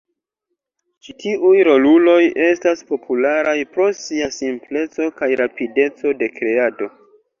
Ĉi 1.07 1.13
tiuj 1.23 1.59
roluloj 1.67 2.15
estas 2.47 2.81
popularaj 2.93 3.55
pro 3.75 3.87
sia 3.99 4.31
simpleco 4.39 5.11
kaj 5.21 5.31
rapideco 5.43 6.15
de 6.23 6.33
kreado. 6.41 6.91